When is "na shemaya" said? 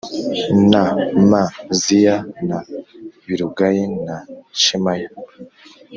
4.05-5.09